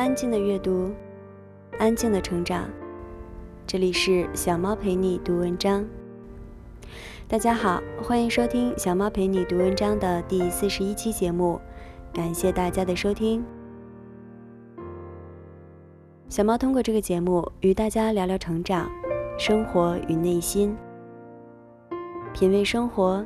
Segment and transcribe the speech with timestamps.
[0.00, 0.90] 安静的阅读，
[1.78, 2.70] 安静的成长。
[3.66, 5.84] 这里是小猫陪你读文章。
[7.28, 11.60] 大家好，欢迎收听小猫陪你读文章的第四十一期节目，
[12.14, 13.44] 感谢大家的收听。
[16.30, 18.90] 小猫通过这个节目与大家聊聊成长、
[19.38, 20.74] 生活与内心，
[22.32, 23.22] 品味生活，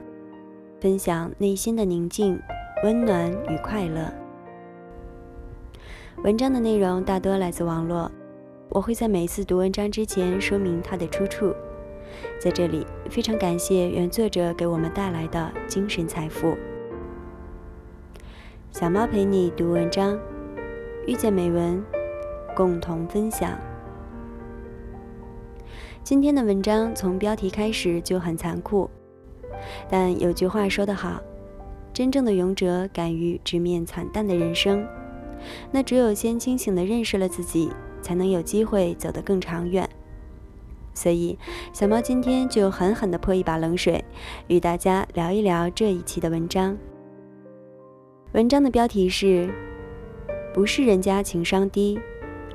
[0.80, 2.36] 分享内心的宁静、
[2.82, 4.23] 温暖与快乐。
[6.22, 8.10] 文章的内容大多来自网络，
[8.70, 11.54] 我会在每一次读文章之前说明它的出处。
[12.40, 16.56] 在这里，非常感谢原作者给我们带来的精神财富。
[18.70, 20.18] 小猫陪你读文章，
[21.06, 21.84] 遇见美文，
[22.56, 23.58] 共同分享。
[26.02, 28.88] 今天的文章从标题开始就很残酷，
[29.90, 31.20] 但有句话说得好：
[31.92, 34.86] 真正的勇者敢于直面惨淡的人生。
[35.70, 39.88] 那只有先清醒地认识了自己，才能有机会走得更长远。
[40.94, 41.36] 所以，
[41.72, 44.04] 小猫今天就狠狠地泼一把冷水，
[44.46, 46.76] 与大家聊一聊这一期的文章。
[48.32, 49.52] 文章的标题是：
[50.52, 51.98] 不是人家情商低，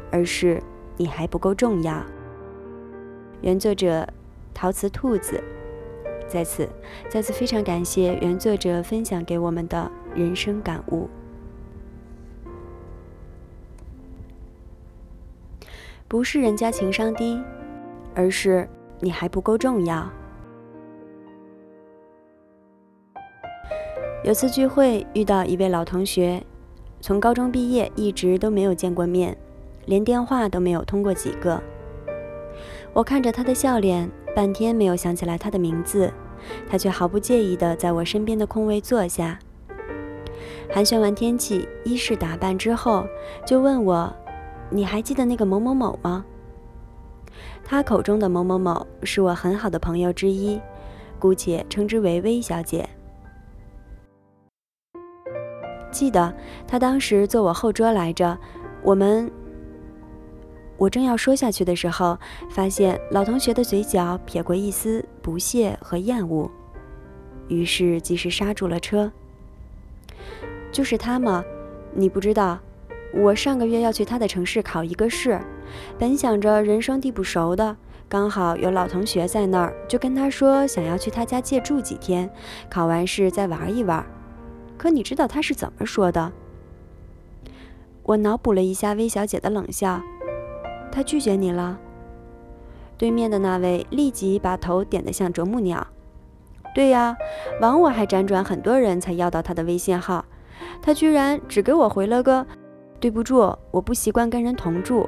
[0.09, 0.63] 而是
[0.95, 2.01] 你还不够重要。
[3.41, 4.07] 原作者
[4.53, 5.43] 陶瓷兔子，
[6.27, 6.67] 在此
[7.09, 11.09] 再次非常感谢原作者分享给我们的人生感悟。
[16.09, 17.41] 不是人家情商低。
[18.15, 18.67] 而是
[18.99, 20.09] 你还不够重要。
[24.23, 26.43] 有次聚会遇到一位老同学，
[26.99, 29.37] 从高中毕业一直都没有见过面，
[29.85, 31.61] 连电话都没有通过几个。
[32.91, 36.11] 我看着他的笑脸，半天没有想起来他的名字，
[36.69, 39.39] 他却毫不介意地在我身边的空位坐下，
[40.69, 43.05] 寒暄完天气、衣饰打扮之后，
[43.45, 44.13] 就问我
[44.69, 46.25] ：“你还记得那个某某某吗？”
[47.63, 50.59] 他口中的某某某是我很好的朋友之一，
[51.19, 52.87] 姑且称之为薇小姐。
[55.91, 56.33] 记得
[56.67, 58.37] 她当时坐我后桌来着，
[58.83, 59.29] 我们……
[60.77, 62.17] 我正要说下去的时候，
[62.49, 66.49] 发现老同学的嘴角撇过一丝不屑和厌恶，
[67.49, 69.11] 于是及时刹住了车。
[70.71, 71.43] 就是他吗？
[71.93, 72.57] 你不知道，
[73.13, 75.39] 我上个月要去他的城市考一个试。
[75.97, 77.75] 本想着人生地不熟的，
[78.07, 82.29] 刚好有老同学在那儿，就跟他说想要去他家借住几天，
[82.69, 84.05] 考完试再玩一玩。
[84.77, 86.31] 可你知道他是怎么说的？
[88.03, 90.01] 我脑补了一下薇小姐的冷笑，
[90.91, 91.77] 他拒绝你了。
[92.97, 95.85] 对面的那位立即把头点得像啄木鸟。
[96.73, 97.15] 对呀，
[97.61, 100.25] 枉我还辗转很多人才要到他的微信号，
[100.81, 102.45] 他居然只给我回了个
[102.99, 105.07] “对不住，我不习惯跟人同住”。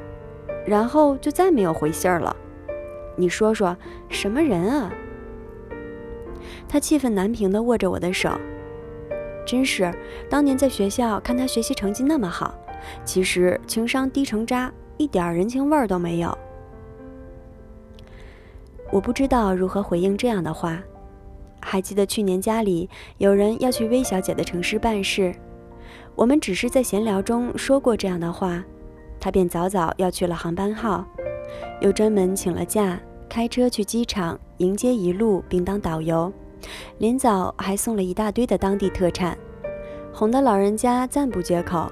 [0.65, 2.35] 然后就再没有回信儿了。
[3.15, 3.75] 你说说，
[4.09, 4.91] 什么人啊？
[6.69, 8.29] 他气愤难平地握着我的手。
[9.45, 9.91] 真是，
[10.29, 12.53] 当年在学校看他学习成绩那么好，
[13.03, 16.37] 其实情商低成渣，一点人情味儿都没有。
[18.91, 20.79] 我不知道如何回应这样的话。
[21.63, 25.33] 还记得去年家里有人要去薇小姐的城市办事，
[26.15, 28.63] 我们只是在闲聊中说过这样的话。
[29.19, 31.05] 他便早早要去了航班号，
[31.79, 32.99] 又专门请了假，
[33.29, 36.33] 开车去机场迎接一路，并当导游。
[36.97, 39.37] 临走还送了一大堆的当地特产，
[40.11, 41.91] 哄得老人家赞不绝口。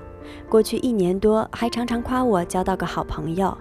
[0.50, 3.56] 过去一年多，还常常夸我交到个好朋友。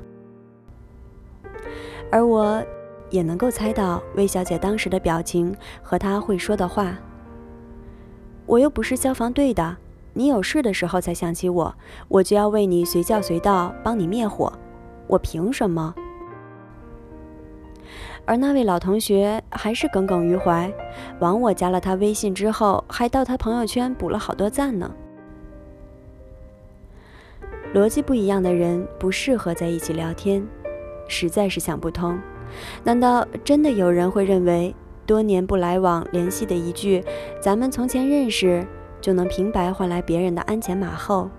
[2.10, 2.64] 而我
[3.10, 6.96] 也能够猜到魏小姐当时的表情和她会说的话。
[8.46, 9.76] 我又不是消防队的。
[10.14, 11.74] 你有事的时候才想起我，
[12.08, 14.52] 我就要为你随叫随到，帮你灭火，
[15.06, 15.94] 我凭什么？
[18.24, 20.70] 而那位老同学还是耿耿于怀，
[21.20, 24.90] 往我加了他微信之后，还到他朋友圈补了好多赞呢。
[27.74, 30.46] 逻辑不一样的人不适合在一起聊天，
[31.06, 32.18] 实在是想不通。
[32.82, 34.74] 难道真的有人会认为
[35.06, 37.04] 多年不来往联系的一句
[37.40, 38.66] “咱们从前认识”？
[39.00, 41.30] 就能平白换来别人的鞍前马后？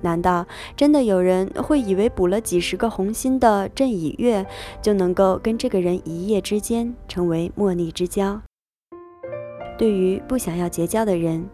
[0.00, 0.46] 难道
[0.76, 4.46] 真的有人会以为补了几十个红心的振以月
[4.80, 8.40] 就能够跟这个人一夜之间成为莫逆之交？
[9.76, 11.44] 对于不想要结交的人，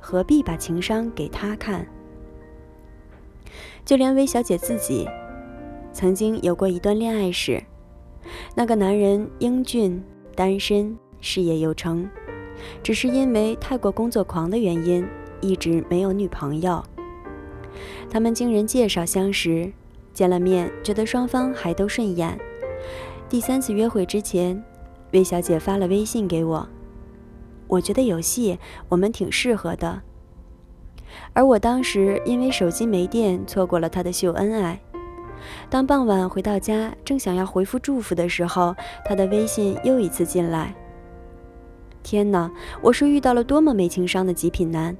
[0.00, 1.86] 何必把情商给他看？
[3.84, 5.08] 就连薇小姐自己，
[5.92, 7.62] 曾经有过一段恋爱史，
[8.56, 10.02] 那个男人英俊、
[10.34, 12.08] 单身、事业有成。
[12.82, 15.06] 只是因为太过工作狂的原因，
[15.40, 16.82] 一直没有女朋友。
[18.08, 19.70] 他们经人介绍相识，
[20.12, 22.38] 见了面，觉得双方还都顺眼。
[23.28, 24.62] 第三次约会之前，
[25.12, 26.66] 魏小姐发了微信给我，
[27.66, 30.02] 我觉得有戏，我们挺适合的。
[31.32, 34.80] 而我当时因为手机没电，错过了她的秀恩爱。
[35.68, 38.74] 当傍晚回到家，正想要回复祝福的时候，
[39.04, 40.74] 她的微信又一次进来。
[42.06, 42.48] 天哪，
[42.80, 44.96] 我是遇到了多么没情商的极品男！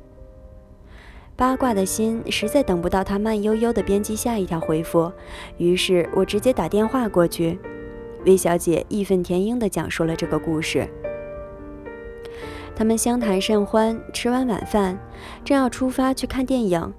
[1.36, 5.12] 八卦的心实在等不到他慢悠悠地编辑下一条回复，
[5.56, 7.60] 于是我直接打电话过去。
[8.24, 10.88] 魏小姐义愤填膺地讲述了这个故事。
[12.74, 14.98] 他们相谈甚欢，吃完晚饭，
[15.44, 16.92] 正要出发去看电影，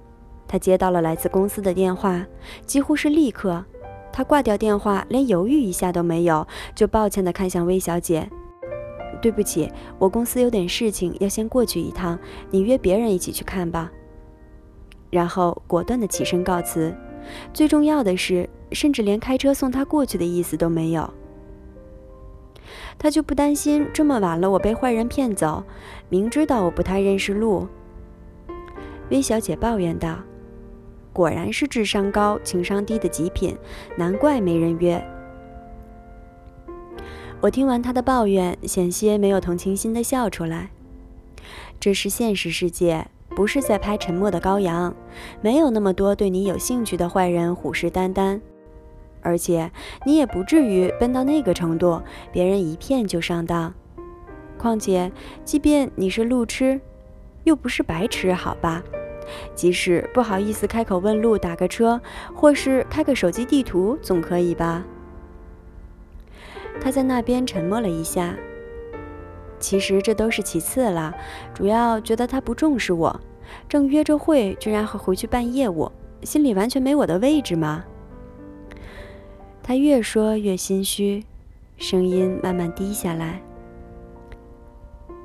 [0.46, 2.24] 他接到了来自公司的电话，
[2.64, 3.62] 几乎是立刻，
[4.10, 8.30] 他挂掉电话，连犹豫一下都没有，就抱歉地看向魏小姐
[9.20, 12.18] ：“对不起，我公司有点事情，要先过去一趟，
[12.50, 13.90] 你约别人一起去看吧。”
[15.10, 16.94] 然后果断地起身告辞，
[17.52, 21.08] 最重要的是，甚至连开车送他过去的意思都没有。
[22.98, 25.64] 他就不担心这么晚了我被坏人骗走，
[26.08, 27.66] 明知道我不太认识路。
[29.10, 30.18] 薇小姐抱怨道
[31.14, 33.56] ：“果然是智商高、情商低的极品，
[33.96, 35.02] 难怪没人约。”
[37.40, 40.70] 我听完他的抱怨，险些没有同情心的笑出来。
[41.78, 43.06] 这是现实世界。
[43.36, 44.90] 不是在拍《沉默的羔羊》，
[45.40, 48.40] 没有那么多对你有兴趣的坏人虎视眈眈，
[49.22, 49.70] 而且
[50.04, 52.02] 你也不至于笨到那个程度，
[52.32, 53.72] 别人一骗就上当。
[54.56, 55.12] 况且，
[55.44, 56.80] 即便你是路痴，
[57.44, 58.82] 又不是白痴，好吧？
[59.54, 62.00] 即使不好意思开口问路，打个车，
[62.34, 64.84] 或是开个手机地图，总可以吧？
[66.80, 68.36] 他在那边沉默了一下。
[69.58, 71.12] 其实这都是其次了，
[71.52, 73.20] 主要觉得他不重视我。
[73.68, 75.90] 正约着会，居然还回去办业务，
[76.22, 77.84] 心里完全没我的位置吗？
[79.62, 81.24] 他越说越心虚，
[81.76, 83.42] 声音慢慢低下来。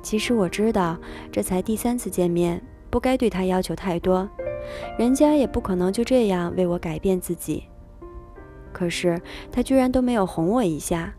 [0.02, 0.98] 其实我知道，
[1.30, 2.60] 这才第三次见面，
[2.90, 4.28] 不该对他要求太多，
[4.98, 7.64] 人家也不可能就这样为我改变自己。
[8.72, 9.20] 可是
[9.52, 11.14] 他居然都没有哄我一下。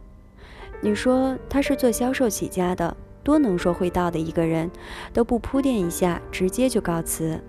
[0.81, 2.95] 你说他是做销售起家的？
[3.23, 4.69] 多能说会道的一个人，
[5.11, 7.41] 都不铺垫一下，直接就告辞。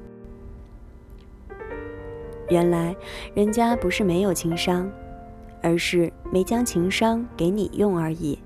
[2.48, 2.96] 原来
[3.34, 4.90] 人家不是没有情商，
[5.62, 8.38] 而是没将情商给你用而已。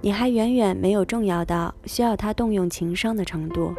[0.00, 3.74] 你还远远没有重要到需要他动用情商的程度。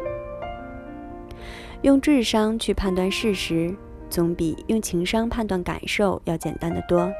[1.80, 3.74] 用智商去判断事实，
[4.10, 7.10] 总比用情商判断感受要简单的多。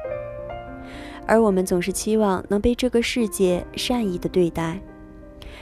[1.31, 4.77] 而我们总是期望能被这个世界善意的对待。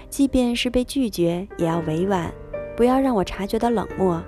[0.10, 2.33] 即便是被拒绝，也要委婉，
[2.75, 4.19] 不要让我察觉到冷漠；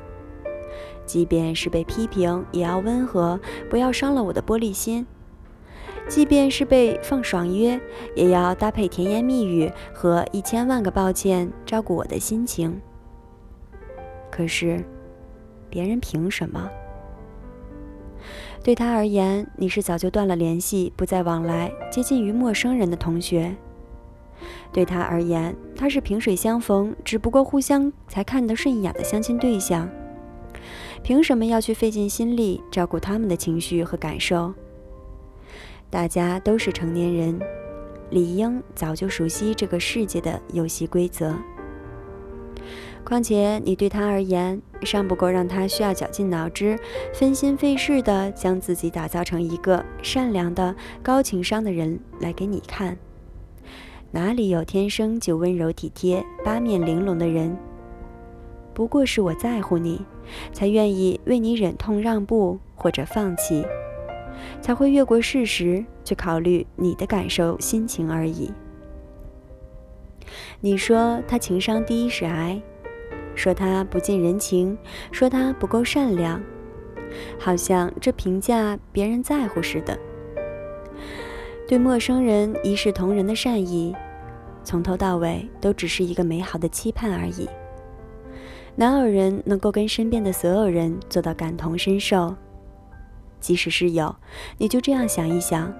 [1.03, 3.39] 即便是被批评，也要温和，
[3.71, 5.03] 不要伤了我的玻璃心；
[6.07, 7.81] 即便是被放爽约，
[8.15, 12.79] 也要搭配甜言蜜语和一千万个抱歉，照顾我的心情。
[14.29, 14.85] 可是，
[15.71, 16.69] 别人凭什么？
[18.63, 23.55] 对他而言，你是早就断了联系、不再往来、接近于陌生人的同学。
[24.71, 29.89] 对他而言，他是萍水相逢，只不过互相才看得顺眼的相亲对象。
[31.01, 34.53] 凭什么要去费尽心力照顾他们的情绪和感受？
[35.89, 37.39] 大家都是成年人，
[38.11, 41.35] 理应早就熟悉这个世界的游戏规则。
[43.03, 46.77] 况且你对他而言，尚不够让他需要绞尽脑汁、
[47.13, 52.97] 分心费事地将自己打造成一个善良的、高情商的人来给你看。
[54.11, 57.55] 哪里有天生就温柔体贴、八面玲珑的人？
[58.73, 60.01] 不过是我在乎你，
[60.51, 63.65] 才愿意为你忍痛让步或者放弃，
[64.61, 68.51] 才会越过事实去考虑你的感受、心情而已。
[70.59, 72.61] 你说他情商低是癌，
[73.35, 74.77] 说他不近人情，
[75.11, 76.41] 说他不够善良，
[77.39, 79.97] 好像这评价别人在乎似的。
[81.67, 83.95] 对陌生人一视同仁的善意，
[84.63, 87.47] 从头到尾都只是一个美好的期盼而已。
[88.75, 92.35] 哪有人能够跟身边的所有人做到感同身受？
[93.39, 94.15] 即使是有，
[94.57, 95.73] 你就这样想一想：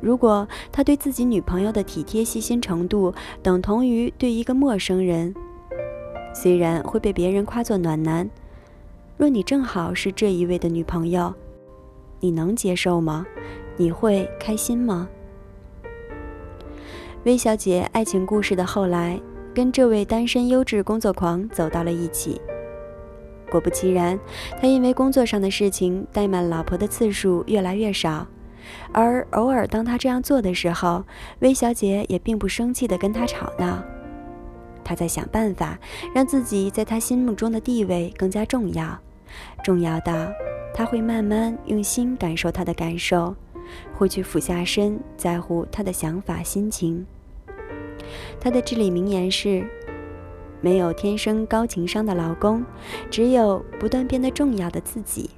[0.00, 5.34] 如果他对自己女朋友的体贴细心程度等同于对一个陌生人，
[6.40, 8.30] 虽然会被别人夸作暖男，
[9.16, 11.34] 若你正好是这一位的女朋友，
[12.20, 13.26] 你能接受吗？
[13.76, 15.08] 你会开心吗？
[17.24, 19.20] 魏小姐爱情故事的后来，
[19.52, 22.40] 跟这位单身优质工作狂走到了一起。
[23.50, 24.16] 果不其然，
[24.60, 28.24] 他因为工作上的事情怠慢老婆的次数越来越少。
[28.92, 31.02] 而偶尔当他这样做的时候，
[31.40, 33.82] 魏小姐也并不生气地跟他吵闹。
[34.88, 35.78] 他在想办法
[36.14, 38.98] 让自己在他心目中的地位更加重要，
[39.62, 40.14] 重要到
[40.72, 43.36] 他会慢慢用心感受他的感受，
[43.94, 47.04] 会去俯下身在乎他的想法心情。
[48.40, 49.62] 他的至理名言是：
[50.62, 52.64] 没有天生高情商的老公，
[53.10, 55.28] 只有不断变得重要的自己。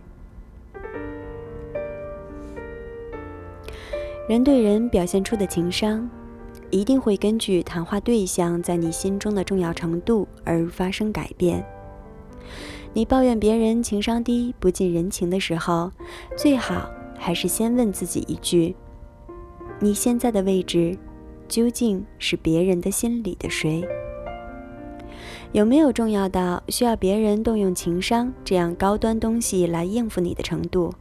[4.29, 6.09] 人对人表现出的情商。
[6.71, 11.65] 一定会根据谈话对象在你心中的重要程度而发生改变。
[12.93, 15.91] 你抱怨别人情商低、不近人情的时候，
[16.37, 18.75] 最好还是先问自己一句：
[19.79, 20.97] 你现在的位置
[21.49, 23.85] 究竟是别人的心里的谁？
[25.53, 30.93] 有没有重要到需要别人动用情商这样高端东西来应付你的程度？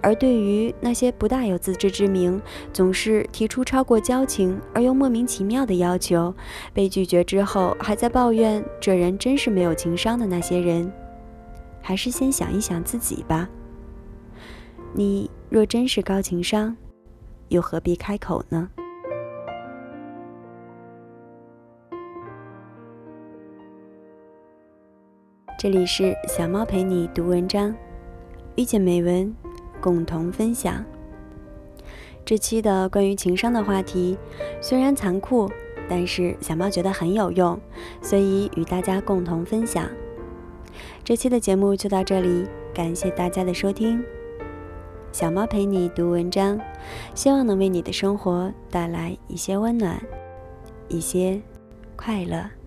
[0.00, 2.40] 而对于那些不大有自知之明、
[2.72, 6.32] 总是提出超过交情而又莫名其妙的要求，
[6.72, 10.90] 被拒绝之后还在抱怨这人真是没有情商的那些人，
[11.82, 13.48] 还是先想一想自己吧。
[14.94, 16.76] 你若真是高情商，
[17.48, 18.70] 又何必开口呢？
[25.58, 27.74] 这里是小猫陪你读文章，
[28.54, 29.34] 遇见美文。
[29.80, 30.84] 共同分享
[32.24, 34.18] 这期的关于情商的话题，
[34.60, 35.50] 虽然残酷，
[35.88, 37.58] 但是小猫觉得很有用，
[38.02, 39.88] 所以与大家共同分享。
[41.02, 44.04] 这期的节目就到这里，感谢大家的收听。
[45.10, 46.60] 小猫陪你读文章，
[47.14, 49.98] 希望能为你的生活带来一些温暖，
[50.86, 51.40] 一些
[51.96, 52.57] 快乐。